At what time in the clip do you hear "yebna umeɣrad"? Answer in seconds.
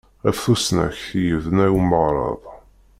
1.27-2.41